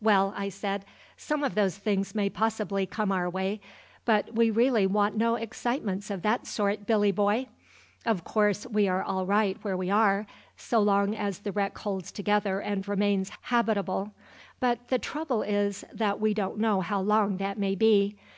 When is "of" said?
1.44-1.54, 6.10-6.22, 8.06-8.24